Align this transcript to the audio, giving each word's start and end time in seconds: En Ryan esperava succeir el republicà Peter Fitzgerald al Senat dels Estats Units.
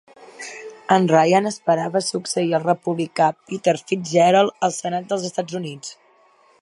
En 0.93 1.03
Ryan 1.11 1.49
esperava 1.49 2.01
succeir 2.05 2.57
el 2.59 2.65
republicà 2.65 3.29
Peter 3.51 3.77
Fitzgerald 3.83 4.67
al 4.69 4.75
Senat 4.79 5.07
dels 5.13 5.29
Estats 5.31 5.61
Units. 5.61 5.95